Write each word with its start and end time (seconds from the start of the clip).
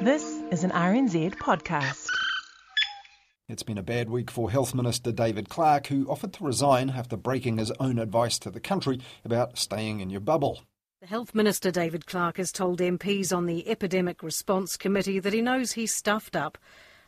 This 0.00 0.42
is 0.50 0.64
an 0.64 0.70
RNZ 0.72 1.36
podcast. 1.36 2.08
It's 3.48 3.62
been 3.62 3.78
a 3.78 3.82
bad 3.82 4.10
week 4.10 4.30
for 4.30 4.50
Health 4.50 4.74
Minister 4.74 5.12
David 5.12 5.48
Clark, 5.48 5.86
who 5.86 6.10
offered 6.10 6.32
to 6.34 6.44
resign 6.44 6.90
after 6.90 7.16
breaking 7.16 7.58
his 7.58 7.70
own 7.78 7.98
advice 7.98 8.38
to 8.40 8.50
the 8.50 8.58
country 8.58 9.00
about 9.24 9.56
staying 9.56 10.00
in 10.00 10.10
your 10.10 10.20
bubble. 10.20 10.62
The 11.00 11.06
Health 11.06 11.34
Minister 11.34 11.70
David 11.70 12.06
Clark 12.06 12.38
has 12.38 12.50
told 12.50 12.80
MPs 12.80 13.34
on 13.34 13.46
the 13.46 13.68
Epidemic 13.68 14.22
Response 14.22 14.76
Committee 14.76 15.20
that 15.20 15.32
he 15.32 15.40
knows 15.40 15.72
he's 15.72 15.94
stuffed 15.94 16.34
up 16.34 16.58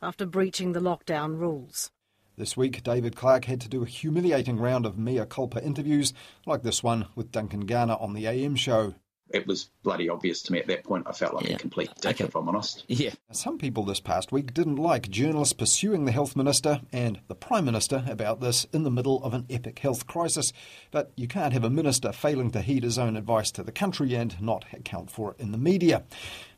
after 0.00 0.24
breaching 0.24 0.72
the 0.72 0.80
lockdown 0.80 1.36
rules. 1.36 1.90
This 2.36 2.56
week, 2.56 2.84
David 2.84 3.16
Clark 3.16 3.46
had 3.46 3.60
to 3.62 3.68
do 3.68 3.82
a 3.82 3.86
humiliating 3.86 4.56
round 4.56 4.86
of 4.86 4.96
mea 4.96 5.26
culpa 5.28 5.62
interviews, 5.64 6.14
like 6.46 6.62
this 6.62 6.82
one 6.82 7.08
with 7.16 7.32
Duncan 7.32 7.66
Garner 7.66 7.96
on 7.98 8.14
the 8.14 8.26
AM 8.26 8.54
show. 8.54 8.94
It 9.30 9.46
was 9.46 9.68
bloody 9.82 10.08
obvious 10.08 10.42
to 10.42 10.52
me 10.52 10.58
at 10.58 10.66
that 10.68 10.84
point. 10.84 11.06
I 11.06 11.12
felt 11.12 11.34
like 11.34 11.46
Yeah. 11.48 11.56
a 11.56 11.58
complete 11.58 11.90
dick, 12.00 12.16
Okay. 12.16 12.24
if 12.24 12.34
I'm 12.34 12.48
honest. 12.48 12.84
Yeah. 12.88 13.10
Some 13.30 13.58
people 13.58 13.84
this 13.84 14.00
past 14.00 14.32
week 14.32 14.54
didn't 14.54 14.76
like 14.76 15.10
journalists 15.10 15.52
pursuing 15.52 16.04
the 16.06 16.12
Health 16.12 16.34
Minister 16.34 16.80
and 16.92 17.20
the 17.28 17.34
Prime 17.34 17.64
Minister 17.66 18.04
about 18.08 18.40
this 18.40 18.66
in 18.72 18.84
the 18.84 18.90
middle 18.90 19.22
of 19.22 19.34
an 19.34 19.44
epic 19.50 19.78
health 19.80 20.06
crisis. 20.06 20.52
But 20.90 21.12
you 21.16 21.28
can't 21.28 21.52
have 21.52 21.64
a 21.64 21.70
minister 21.70 22.12
failing 22.12 22.50
to 22.52 22.62
heed 22.62 22.84
his 22.84 22.98
own 22.98 23.16
advice 23.16 23.50
to 23.52 23.62
the 23.62 23.72
country 23.72 24.14
and 24.14 24.40
not 24.40 24.64
account 24.72 25.10
for 25.10 25.32
it 25.32 25.40
in 25.40 25.52
the 25.52 25.58
media. 25.58 26.04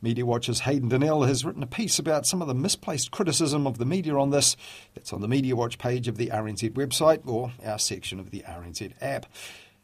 Media 0.00 0.24
Watch's 0.24 0.60
Hayden 0.60 0.88
Donnell 0.90 1.24
has 1.24 1.44
written 1.44 1.62
a 1.62 1.66
piece 1.66 1.98
about 1.98 2.24
some 2.26 2.40
of 2.40 2.46
the 2.48 2.54
misplaced 2.54 3.10
criticism 3.10 3.66
of 3.66 3.78
the 3.78 3.84
media 3.86 4.14
on 4.16 4.30
this. 4.30 4.56
That's 4.94 5.12
on 5.12 5.20
the 5.22 5.26
Media 5.28 5.56
Watch 5.56 5.78
page 5.78 6.06
of 6.06 6.18
the 6.18 6.28
RNZ 6.28 6.70
website 6.74 7.26
or 7.26 7.52
our 7.64 7.78
section 7.80 8.20
of 8.20 8.30
the 8.30 8.44
RNZ 8.46 8.92
app. 9.00 9.26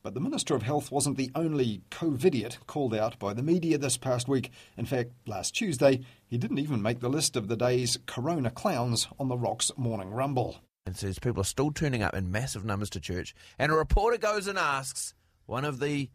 But 0.04 0.12
the 0.12 0.20
Minister 0.20 0.54
of 0.54 0.64
Health 0.64 0.92
wasn't 0.92 1.16
the 1.16 1.30
only 1.34 1.80
COVIDiot 1.90 2.66
called 2.66 2.94
out 2.94 3.18
by 3.18 3.32
the 3.32 3.42
media 3.42 3.78
this 3.78 3.96
past 3.96 4.28
week. 4.28 4.50
In 4.76 4.84
fact, 4.84 5.12
last 5.26 5.54
Tuesday, 5.56 6.00
he 6.26 6.36
didn't 6.36 6.58
even 6.58 6.82
make 6.82 7.00
the 7.00 7.08
list 7.08 7.36
of 7.36 7.48
the 7.48 7.56
day's 7.56 7.96
corona 8.04 8.50
clowns 8.50 9.08
on 9.18 9.28
the 9.28 9.38
Rock's 9.38 9.72
Morning 9.78 10.10
Rumble. 10.10 10.58
And 10.84 10.94
says 10.94 11.18
people 11.18 11.40
are 11.40 11.44
still 11.44 11.70
turning 11.70 12.02
up 12.02 12.12
in 12.12 12.30
massive 12.30 12.66
numbers 12.66 12.90
to 12.90 13.00
church. 13.00 13.34
And 13.58 13.72
a 13.72 13.74
reporter 13.74 14.18
goes 14.18 14.46
and 14.46 14.58
asks 14.58 15.14
one 15.46 15.64
of 15.64 15.80
the 15.80 16.10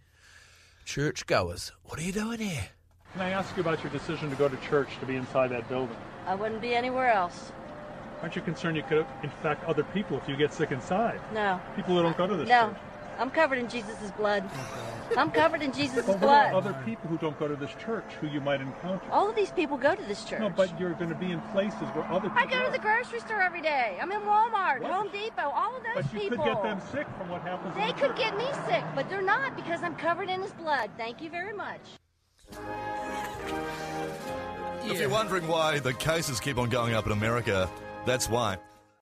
church 0.86 1.26
goers, 1.26 1.72
What 1.86 1.98
are 1.98 2.04
you 2.04 2.12
doing 2.12 2.42
here? 2.42 2.68
Can 3.14 3.22
I 3.24 3.32
ask 3.32 3.58
you 3.58 3.62
about 3.62 3.84
your 3.84 3.92
decision 3.92 4.30
to 4.30 4.36
go 4.36 4.48
to 4.48 4.58
church 4.58 4.90
to 5.00 5.08
be 5.08 5.16
inside 5.16 5.48
that 5.48 5.68
building? 5.68 5.98
I 6.28 6.36
wouldn't 6.36 6.62
be 6.62 6.76
anywhere 6.76 7.12
else. 7.12 7.52
Aren't 8.22 8.36
you 8.36 8.44
concerned 8.44 8.78
you 8.78 8.84
could 8.84 9.08
infect 9.24 9.64
other 9.64 9.84
people 9.84 10.18
if 10.20 10.30
you 10.30 10.38
get 10.38 10.54
sick 10.54 10.70
inside? 10.70 11.20
No. 11.34 11.60
People 11.76 11.96
who 11.96 12.04
don't 12.04 12.16
go 12.18 12.28
to 12.28 12.36
this 12.36 12.48
No. 12.48 12.68
church. 12.68 12.78
I'm 13.20 13.30
covered 13.30 13.58
in 13.58 13.68
Jesus' 13.68 14.12
blood. 14.18 14.50
I'm 15.18 15.30
covered 15.30 15.62
in 15.62 15.74
Jesus' 15.74 16.06
But 16.06 16.20
what 16.20 16.24
about 16.24 16.52
blood. 16.52 16.68
other 16.68 16.82
people 16.86 17.10
who 17.10 17.18
don't 17.18 17.38
go 17.38 17.48
to 17.50 17.56
this 17.58 17.72
church 17.84 18.06
who 18.22 18.28
you 18.28 18.40
might 18.40 18.62
encounter? 18.62 19.02
All 19.12 19.30
of 19.30 19.36
these 19.36 19.52
people 19.52 19.76
go 19.76 19.94
to 19.94 20.04
this 20.04 20.24
church. 20.24 20.40
No, 20.40 20.50
but 20.50 20.80
you're 20.80 20.94
going 20.94 21.10
to 21.10 21.16
be 21.16 21.32
in 21.32 21.42
places 21.52 21.82
where 21.94 22.06
other 22.06 22.30
people 22.30 22.38
I 22.38 22.46
go 22.46 22.64
to 22.66 22.72
the 22.72 22.80
grocery 22.80 23.20
store 23.20 23.42
every 23.42 23.62
day. 23.62 23.98
I'm 24.02 24.12
in 24.12 24.22
Walmart, 24.22 24.82
What? 24.82 24.92
Home 24.92 25.10
Depot, 25.12 25.50
all 25.54 25.76
of 25.76 25.84
those 25.84 26.06
But 26.06 26.14
you 26.14 26.20
people. 26.30 26.38
could 26.46 26.54
get 26.54 26.64
them 26.64 26.82
sick 26.94 27.08
from 27.18 27.30
what 27.30 27.42
happens 27.42 27.76
in 27.76 27.82
They 27.82 27.88
the 27.88 27.94
could 27.94 28.08
church. 28.12 28.18
get 28.20 28.38
me 28.38 28.46
sick, 28.68 28.84
but 28.96 29.10
they're 29.10 29.22
not 29.22 29.56
because 29.56 29.84
I'm 29.84 29.96
covered 29.96 30.30
in 30.30 30.42
his 30.42 30.54
blood. 30.54 30.90
Thank 30.98 31.22
you 31.22 31.30
very 31.30 31.54
much. 31.54 31.82
If 34.86 35.00
you're 35.00 35.10
wondering 35.10 35.46
why 35.48 35.80
the 35.80 35.94
cases 35.94 36.40
keep 36.40 36.58
on 36.58 36.70
going 36.70 36.94
up 36.94 37.06
in 37.06 37.12
America, 37.12 37.70
that's 38.06 38.30
why. 38.30 38.58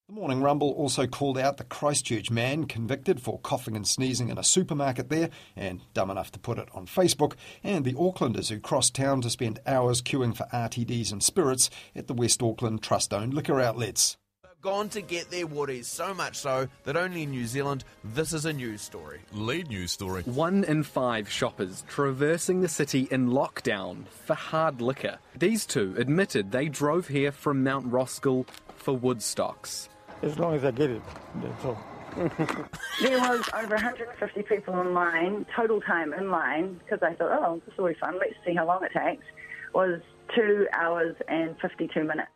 The 0.10 0.14
Morning 0.14 0.42
Rumble 0.42 0.72
also 0.72 1.06
called 1.06 1.38
out 1.38 1.58
the 1.58 1.66
Christchurch 1.66 2.32
man 2.32 2.64
convicted 2.64 3.22
for 3.22 3.40
coughing 3.40 3.76
and 3.76 3.86
sneezing 3.86 4.30
in 4.30 4.38
a 4.38 4.44
supermarket 4.44 5.10
there 5.10 5.30
and 5.54 5.82
dumb 5.94 6.10
enough 6.10 6.32
to 6.32 6.40
put 6.40 6.58
it 6.58 6.70
on 6.74 6.88
Facebook, 6.88 7.34
and 7.62 7.84
the 7.84 7.92
Aucklanders 7.92 8.48
who 8.48 8.58
crossed 8.58 8.96
town 8.96 9.20
to 9.20 9.30
spend 9.30 9.60
hours 9.68 10.02
queuing 10.02 10.34
for 10.34 10.46
RTDs 10.46 11.12
and 11.12 11.22
spirits 11.22 11.70
at 11.94 12.08
the 12.08 12.14
West 12.14 12.42
Auckland 12.42 12.82
Trust 12.82 13.14
owned 13.14 13.34
liquor 13.34 13.60
outlets. 13.60 14.16
Gone 14.62 14.88
to 14.90 15.02
get 15.02 15.30
their 15.30 15.46
woodies, 15.46 15.86
so 15.86 16.14
much 16.14 16.38
so 16.38 16.70
that 16.86 16.96
only 16.96 17.24
in 17.24 17.32
New 17.32 17.46
Zealand 17.46 17.84
this 18.06 18.32
is 18.32 18.46
a 18.46 18.54
news 18.54 18.82
story. 18.82 19.20
Lead 19.34 19.68
news 19.68 19.92
story. 19.92 20.24
One 20.24 20.64
in 20.64 20.84
five 20.84 21.30
shoppers 21.30 21.84
traversing 21.90 22.62
the 22.62 22.70
city 22.70 23.10
in 23.12 23.32
lockdown 23.32 24.08
for 24.08 24.36
hard 24.36 24.80
liquor. 24.80 25.20
These 25.38 25.66
two 25.66 25.96
admitted 25.98 26.54
they 26.54 26.70
drove 26.70 27.10
here 27.10 27.34
from 27.34 27.62
Mount 27.62 27.92
Roskill 27.92 28.48
for 28.78 28.98
Woodstocks. 28.98 29.90
As 30.22 30.40
long 30.40 30.56
as 30.56 30.64
I 30.64 30.72
get 30.72 30.90
it, 30.90 31.02
that's 31.36 31.66
all. 31.66 31.78
There 33.00 33.20
was 33.20 33.48
over 33.54 33.76
150 33.76 34.42
people 34.44 34.82
in 34.82 34.96
line, 34.96 35.46
total 35.56 35.80
time 35.82 36.14
in 36.14 36.32
line, 36.32 36.80
because 36.84 37.00
I 37.04 37.14
thought, 37.14 37.32
oh, 37.32 37.62
this 37.64 37.78
will 37.78 37.90
be 37.90 37.94
fun, 37.94 38.18
let's 38.18 38.34
see 38.44 38.56
how 38.56 38.66
long 38.66 38.84
it 38.84 38.92
takes, 38.92 39.24
was 39.72 40.02
two 40.36 40.68
hours 40.74 41.16
and 41.28 41.56
52 41.62 42.04
minutes. 42.04 42.32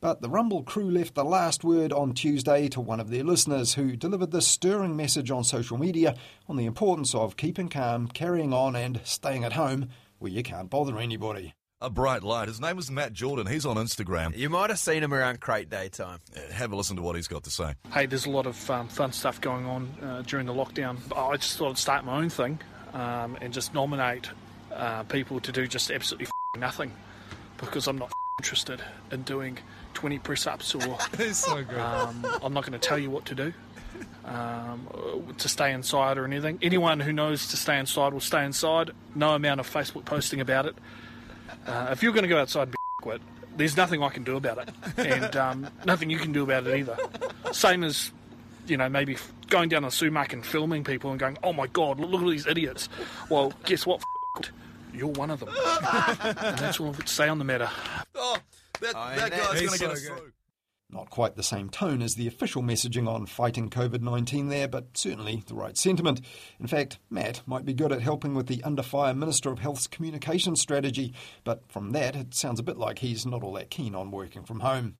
But 0.00 0.20
the 0.20 0.28
Rumble 0.28 0.62
crew 0.62 0.90
left 0.90 1.14
the 1.14 1.24
last 1.24 1.64
word 1.64 1.90
on 1.90 2.12
Tuesday 2.12 2.68
to 2.68 2.80
one 2.80 3.00
of 3.00 3.08
their 3.10 3.24
listeners 3.24 3.74
who 3.74 3.96
delivered 3.96 4.30
this 4.30 4.46
stirring 4.46 4.94
message 4.94 5.30
on 5.30 5.42
social 5.42 5.78
media 5.78 6.14
on 6.46 6.56
the 6.56 6.66
importance 6.66 7.14
of 7.14 7.36
keeping 7.36 7.68
calm, 7.68 8.06
carrying 8.08 8.52
on, 8.52 8.76
and 8.76 9.00
staying 9.04 9.42
at 9.42 9.54
home 9.54 9.88
where 10.18 10.30
you 10.30 10.42
can't 10.42 10.70
bother 10.70 10.98
anybody. 10.98 11.54
A 11.80 11.88
bright 11.88 12.24
light. 12.24 12.48
His 12.48 12.60
name 12.60 12.76
is 12.78 12.90
Matt 12.90 13.12
Jordan. 13.12 13.46
He's 13.46 13.64
on 13.64 13.76
Instagram. 13.76 14.36
You 14.36 14.50
might 14.50 14.68
have 14.70 14.80
seen 14.80 15.00
him 15.00 15.14
around 15.14 15.40
crate 15.40 15.70
daytime. 15.70 16.18
Uh, 16.36 16.52
Have 16.52 16.72
a 16.72 16.76
listen 16.76 16.96
to 16.96 17.02
what 17.02 17.14
he's 17.14 17.28
got 17.28 17.44
to 17.44 17.50
say. 17.50 17.74
Hey, 17.92 18.06
there's 18.06 18.26
a 18.26 18.30
lot 18.30 18.46
of 18.46 18.68
um, 18.68 18.88
fun 18.88 19.12
stuff 19.12 19.40
going 19.40 19.64
on 19.64 19.88
uh, 20.02 20.22
during 20.26 20.46
the 20.46 20.52
lockdown. 20.52 20.96
I 21.16 21.36
just 21.36 21.56
thought 21.56 21.70
I'd 21.70 21.78
start 21.78 22.04
my 22.04 22.18
own 22.18 22.30
thing 22.30 22.58
um, 22.94 23.38
and 23.40 23.52
just 23.52 23.74
nominate 23.74 24.28
uh, 24.74 25.04
people 25.04 25.38
to 25.38 25.52
do 25.52 25.68
just 25.68 25.92
absolutely 25.92 26.26
f***ing 26.26 26.60
nothing 26.60 26.92
because 27.58 27.86
I'm 27.86 27.96
not 27.98 28.06
f***ing 28.06 28.42
interested 28.42 28.82
in 29.12 29.22
doing 29.22 29.58
20 29.94 30.18
press 30.18 30.48
ups 30.48 30.74
or 30.74 30.98
He's 31.16 31.38
so 31.38 31.62
good. 31.62 31.78
um, 31.78 32.26
I'm 32.42 32.52
not 32.54 32.66
going 32.66 32.72
to 32.78 32.84
tell 32.88 32.98
you 32.98 33.10
what 33.10 33.24
to 33.26 33.36
do. 33.36 33.52
Um, 34.24 34.88
to 35.38 35.48
stay 35.48 35.72
inside 35.72 36.18
or 36.18 36.24
anything. 36.24 36.58
Anyone 36.60 36.98
who 36.98 37.12
knows 37.12 37.46
to 37.48 37.56
stay 37.56 37.78
inside 37.78 38.12
will 38.12 38.20
stay 38.20 38.44
inside. 38.44 38.90
No 39.14 39.34
amount 39.34 39.60
of 39.60 39.70
Facebook 39.72 40.04
posting 40.04 40.40
about 40.40 40.66
it. 40.66 40.74
Uh, 41.66 41.88
if 41.90 42.02
you're 42.02 42.12
going 42.12 42.22
to 42.24 42.28
go 42.28 42.38
outside 42.38 42.70
be 42.70 42.76
quit, 43.02 43.20
there's 43.56 43.76
nothing 43.76 44.02
I 44.02 44.08
can 44.08 44.24
do 44.24 44.36
about 44.36 44.58
it, 44.58 44.68
and 44.98 45.36
um, 45.36 45.66
nothing 45.84 46.10
you 46.10 46.18
can 46.18 46.32
do 46.32 46.42
about 46.44 46.66
it 46.66 46.76
either. 46.78 46.96
Same 47.52 47.82
as, 47.84 48.10
you 48.66 48.76
know, 48.76 48.88
maybe 48.88 49.16
going 49.48 49.68
down 49.68 49.82
the 49.82 49.90
sumac 49.90 50.32
and 50.32 50.44
filming 50.46 50.84
people 50.84 51.10
and 51.10 51.18
going, 51.18 51.38
"Oh 51.42 51.52
my 51.52 51.66
God, 51.66 51.98
look, 51.98 52.10
look 52.10 52.22
at 52.22 52.28
these 52.28 52.46
idiots." 52.46 52.88
Well, 53.30 53.52
guess 53.64 53.84
what? 53.86 54.00
f- 54.40 54.50
You're 54.94 55.08
one 55.08 55.30
of 55.30 55.40
them, 55.40 55.48
and 55.50 56.58
that's 56.58 56.78
all 56.80 56.88
I've 56.90 56.98
got 56.98 57.06
to 57.06 57.12
say 57.12 57.28
on 57.28 57.38
the 57.38 57.44
matter. 57.44 57.68
Oh, 58.14 58.36
that, 58.80 58.94
Oh, 58.96 59.16
that 59.16 59.32
and 59.32 59.42
guy's 59.42 59.60
going 59.60 59.68
to 59.72 59.78
so 59.78 59.86
get 59.88 59.90
us 59.96 60.06
through. 60.06 60.32
Not 60.90 61.10
quite 61.10 61.36
the 61.36 61.42
same 61.42 61.68
tone 61.68 62.00
as 62.00 62.14
the 62.14 62.26
official 62.26 62.62
messaging 62.62 63.08
on 63.08 63.26
fighting 63.26 63.68
COVID 63.68 64.00
19 64.00 64.48
there, 64.48 64.68
but 64.68 64.96
certainly 64.96 65.42
the 65.46 65.54
right 65.54 65.76
sentiment. 65.76 66.20
In 66.58 66.66
fact, 66.66 66.98
Matt 67.10 67.42
might 67.46 67.64
be 67.64 67.74
good 67.74 67.92
at 67.92 68.00
helping 68.00 68.34
with 68.34 68.46
the 68.46 68.62
under 68.64 68.82
fire 68.82 69.12
Minister 69.12 69.50
of 69.50 69.58
Health's 69.58 69.86
communication 69.86 70.56
strategy, 70.56 71.12
but 71.44 71.70
from 71.70 71.92
that, 71.92 72.16
it 72.16 72.34
sounds 72.34 72.58
a 72.58 72.62
bit 72.62 72.78
like 72.78 73.00
he's 73.00 73.26
not 73.26 73.42
all 73.42 73.52
that 73.54 73.70
keen 73.70 73.94
on 73.94 74.10
working 74.10 74.44
from 74.44 74.60
home. 74.60 74.98